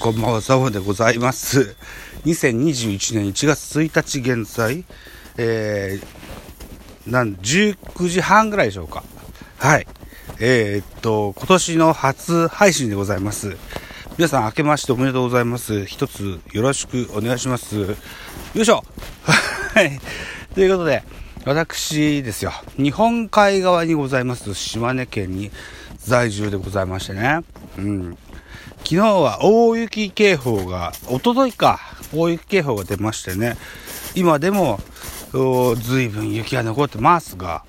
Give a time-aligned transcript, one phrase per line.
[0.00, 1.74] こんばんは、ザボでございます。
[2.24, 4.84] 2021年1月1日現在、
[5.36, 9.02] えー、なん、19時半ぐらいでしょうか。
[9.58, 9.88] はい。
[10.38, 13.56] えー、っと、今年の初配信でございます。
[14.16, 15.84] 皆さん明けましておめでとうございます。
[15.84, 17.76] 一つよろしくお願いします。
[17.80, 17.96] よ
[18.54, 18.84] いしょ
[19.74, 20.00] はい。
[20.54, 21.02] ということで、
[21.44, 25.50] 私ですよ、日本海側にございます島根県に
[25.98, 27.40] 在住でございましてね。
[27.78, 28.18] うん。
[28.88, 31.78] 昨日は大雪警報が、一昨日か、
[32.10, 33.58] 大雪警報が出ましてね、
[34.14, 34.80] 今でも、
[35.76, 37.66] ずいぶん雪が残ってますが、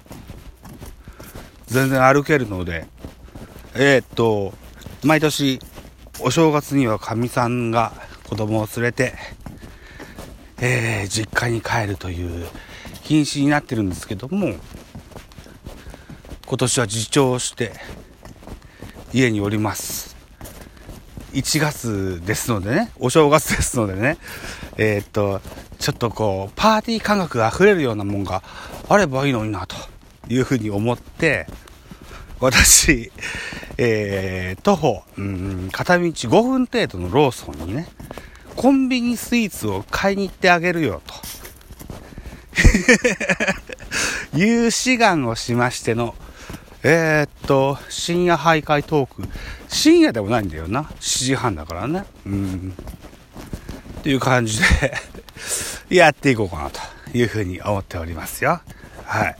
[1.65, 2.87] 全然歩けるので、
[3.75, 4.53] えーっと、
[5.03, 5.59] 毎年、
[6.21, 7.91] お正月にはかみさんが
[8.29, 9.13] 子供を連れて、
[10.61, 12.47] えー実家に帰るという
[13.03, 14.55] 禁止になってるんですけども、
[16.45, 17.73] 今年は自重して、
[19.11, 20.08] 家におります。
[21.33, 24.17] 1月ですのでね、お正月ですのでね、
[24.77, 25.41] えーっと、
[25.77, 28.41] ちょっとこう、パーティー感覚が溢れるようなもんが
[28.87, 29.75] あればいいのにな、と
[30.27, 31.47] いうふうに思って、
[32.39, 33.11] 私、
[33.77, 37.87] えー、徒歩、うん、片道5分程度のローソンにね、
[38.55, 41.13] コンビニスイーツを買いに行ってあげるよ、と。
[44.37, 46.15] いう志願をしましての、
[46.83, 49.23] えー、っと、深夜徘徊トーク。
[49.67, 50.83] 深夜でもないんだよな。
[50.99, 52.05] 7時半だからね。
[52.25, 52.73] うん。
[53.99, 54.93] っていう感じで
[55.95, 56.79] やっていこうかなと
[57.13, 58.61] いうふうに思っておりますよ。
[59.03, 59.35] はい。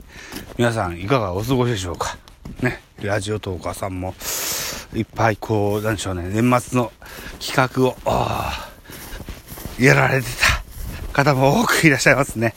[0.58, 2.18] 皆さんいかがお過ごしでしょうか。
[2.62, 2.82] ね。
[3.02, 4.14] ラジオトーカーさんも
[4.94, 6.92] いっぱいこう、なんでしょうね、年末の
[7.40, 10.28] 企画を、あーやられて
[11.14, 12.54] た方も多くいらっしゃいますね。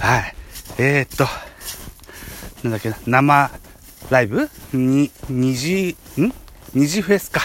[0.00, 0.34] はい。
[0.78, 1.28] えー、っと、
[2.64, 3.50] なんだっけな、生
[4.10, 4.48] ライブ？
[4.72, 6.32] に、二次、ん？
[6.74, 7.42] 二次フェスか。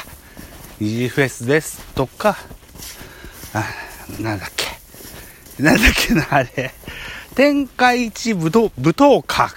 [0.79, 2.37] 二次フェスですとか、
[3.53, 3.65] あ、
[4.19, 5.63] なんだっけ。
[5.63, 6.73] なんだっけな、あれ。
[7.35, 9.53] 天下一武道、舞踏家か。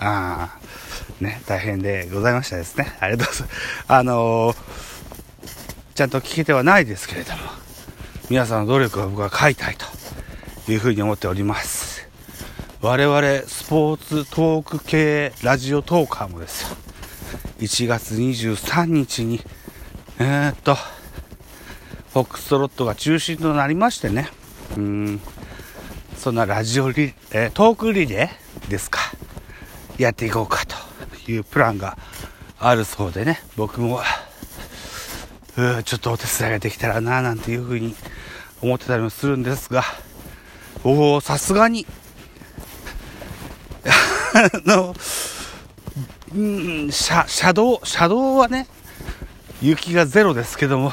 [0.00, 0.58] ああ。
[1.20, 2.96] ね、大変でございましたですね。
[3.00, 3.84] ありがとうございます。
[3.88, 4.56] あのー
[5.94, 7.38] ちゃんと聞けてはないですけれども、
[8.30, 11.77] 皆さんの努力を僕は書いたいというふうに思っております。
[12.80, 16.76] 我々スポーツトーク系ラジオトーカーもですよ。
[17.58, 19.40] 1月23日に、
[20.20, 20.76] えー、っと、
[22.12, 24.28] フォックストロットが中心となりましてね。
[24.76, 25.20] うん、
[26.16, 29.00] そんなラジオリ、えートークリレーですか。
[29.98, 30.76] やっていこうかと
[31.32, 31.98] いうプランが
[32.60, 33.40] あるそうでね。
[33.56, 34.00] 僕も、
[35.84, 37.96] ちょっとお手伝いができたらななんていうふうに
[38.62, 39.82] 思ってたりもするんですが、
[40.84, 41.84] おおさすがに、
[44.66, 44.94] の、
[46.34, 48.66] うん、車、車道、車道はね、
[49.60, 50.92] 雪がゼロですけども、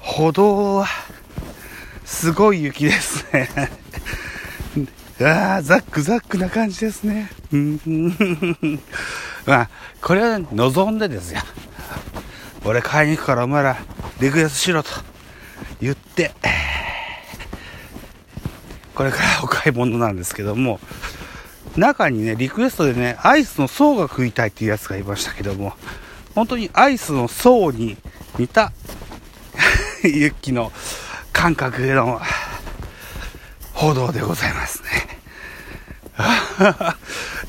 [0.00, 0.86] 歩道は、
[2.04, 3.48] すごい雪ですね。
[5.22, 7.30] ああ、ザックザックな感じですね。
[9.46, 9.68] まあ、
[10.02, 11.40] これは望んでですよ。
[12.64, 13.76] 俺買いに行くからお前ら
[14.20, 14.90] リクエストしろと
[15.80, 16.32] 言って、
[18.94, 20.80] これからお買い物なんですけども、
[21.80, 25.72] 中にね、リクエストでね、アイスの層が食いたいっていうやつがいましたけども、
[26.34, 27.96] 本当にアイスの層に
[28.38, 28.72] 似た
[30.04, 30.72] ユッキの
[31.32, 32.20] 感覚の
[33.72, 34.88] 報道でございますね。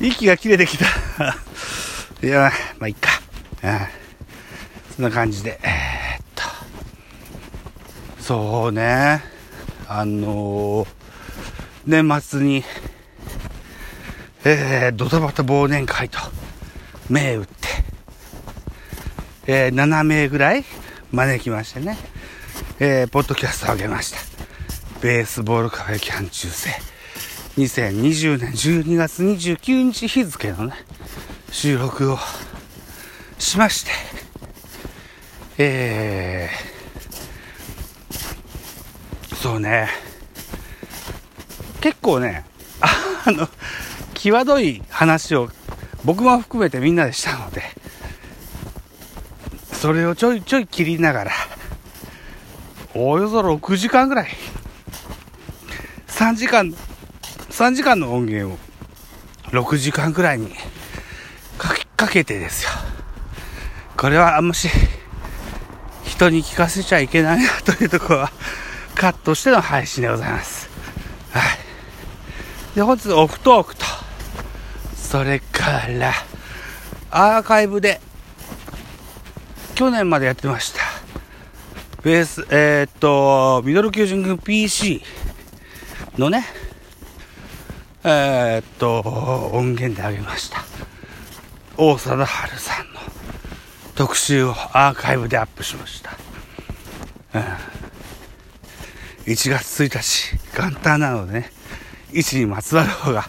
[0.00, 0.86] 息が切れてきた。
[2.26, 3.10] いや、まあ、いっか。
[3.62, 3.80] うん
[4.96, 6.42] そんな感じで、えーっと、
[8.22, 9.22] そうね、
[9.88, 11.02] あのー
[11.84, 12.62] 年末に、
[14.44, 16.18] えー、ドタバタ忘年会と、
[17.08, 17.52] 銘打って、
[19.46, 20.64] えー、7名ぐらい
[21.12, 21.96] 招きましてね、
[22.80, 24.18] えー、ポッドキャストを上げました。
[25.00, 26.70] ベースボールカフェキャン中世。
[27.56, 30.74] 2020年12月29日日付のね、
[31.52, 32.18] 収録を
[33.38, 33.90] しまして、
[35.58, 39.88] えー、そうね、
[41.80, 42.44] 結構ね、
[43.24, 43.48] あの、
[44.22, 45.48] 際どい話を
[46.04, 47.62] 僕も含めてみんなでしたので、
[49.72, 51.32] それをちょいちょい切りながら、
[52.94, 54.28] およそ6時間ぐらい、
[56.06, 56.72] 3時間、
[57.50, 58.58] 3時間の音源を
[59.50, 60.50] 6時間ぐらいに
[61.58, 62.70] かけかけてですよ。
[63.96, 64.68] これはあんまし
[66.04, 68.32] 人に聞かせちゃいけないなというところは
[68.94, 70.70] カットしての配信でございます。
[71.32, 72.76] はい。
[72.76, 73.84] で、本日オフトークと、
[75.12, 76.14] それから、
[77.10, 78.00] アーカイブで、
[79.74, 80.80] 去年までやってました。
[82.02, 85.02] ベース、えー、っと、ミドル級人軍 PC
[86.16, 86.46] のね、
[88.04, 89.00] えー、っと、
[89.52, 90.64] 音源であげました。
[91.76, 93.00] 大貞治さんの
[93.94, 96.16] 特集をアーカイブでアップしました。
[97.34, 97.42] うん、
[99.30, 101.52] 1月1日、元旦なのでね、
[102.14, 103.28] 位置にまつわる方が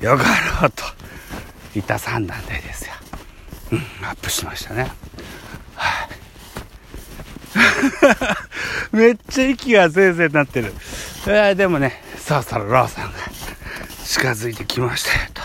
[0.00, 0.24] よか
[0.62, 0.87] ろうと
[1.78, 2.92] いた三段でですよ。
[3.72, 4.90] うん、アップしましたね。
[5.76, 6.08] は
[8.92, 10.74] い、 めっちゃ息がぜいぜいになってる。
[11.26, 13.18] えー、でもね、そろそろローさんが
[14.04, 15.42] 近づいてきましたよと。
[15.42, 15.44] い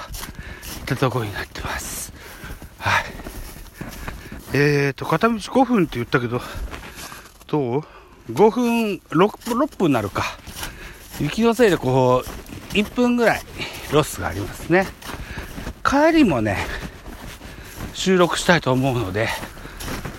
[0.83, 2.13] ったとこになってます。
[2.79, 3.03] はい。
[4.53, 6.41] えーと、片道5分って言ったけど、
[7.47, 7.83] どう
[8.31, 10.24] ?5 分6、6分なるか。
[11.19, 13.41] 雪のせいでこう、1分ぐらい
[13.91, 14.88] ロスがありますね。
[15.93, 16.57] 帰りもね、
[17.93, 19.27] 収録したいと思うので、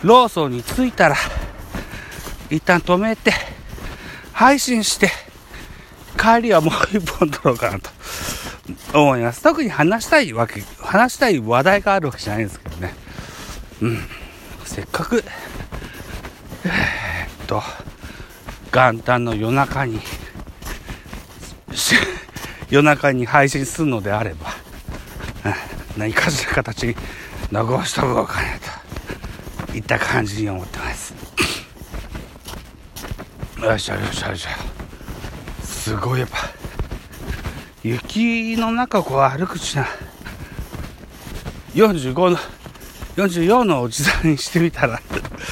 [0.04, 1.16] ローソンに着いたら、
[2.48, 3.32] 一旦止めて、
[4.32, 5.10] 配信して、
[6.16, 7.90] 帰りはもう一本撮ろうかなと
[8.92, 9.42] 思います。
[9.42, 12.94] 特に話したいわけ、話したい話題があるわけじゃないんですけどね。
[13.82, 13.98] うん。
[14.64, 15.24] せっかく、
[16.64, 17.60] えー、っと、
[18.70, 19.98] 元旦の夜中に、
[22.70, 24.63] 夜中に配信するのであれば、
[25.96, 26.96] 何かしら形に
[27.52, 28.84] 残しとこうかなと。
[29.76, 31.14] いった感じに思ってます。
[33.60, 34.46] よいしょよいしょよいし。
[34.46, 34.50] ょ
[35.64, 36.38] すごいやっぱ
[37.82, 39.86] 雪の中こう歩くしな。
[41.74, 42.38] 45の
[43.16, 45.00] 44のおじさんにしてみたら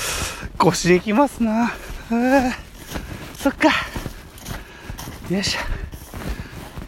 [0.56, 1.72] 腰にきますな。
[3.36, 3.68] そっか。
[5.28, 5.60] よいしょ。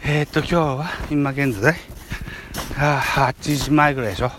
[0.03, 1.75] えー、っと今日は今現在
[2.77, 4.31] あ8時前ぐらいでしょ。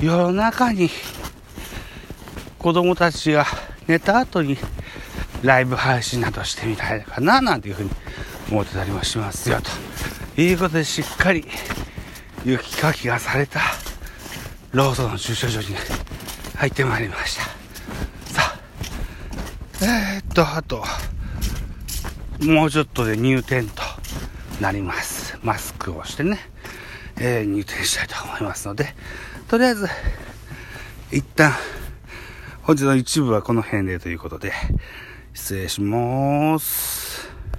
[0.00, 0.90] 夜中に
[2.58, 3.46] 子供たちが
[3.86, 4.56] 寝た後に
[5.42, 7.90] ライブ配信などしてみたいかななんていうふうに
[8.50, 9.58] 思ってたりもしますよ
[10.34, 11.46] ということでしっかり
[12.44, 13.60] 雪かきがされた
[14.72, 15.66] ローソンの駐車場に
[16.56, 17.42] 入ってまいりました。
[18.32, 18.58] さあ
[19.82, 20.82] えー、っとあと
[22.40, 23.82] もうちょっとで入店と
[24.60, 25.38] なります。
[25.42, 26.38] マスクをしてね、
[27.18, 28.94] えー、入店したいと思いますので
[29.48, 29.86] とりあえず、
[31.12, 31.52] 一旦、
[32.62, 34.52] 本日の一部はこの辺でということで、
[35.34, 36.93] 失礼します。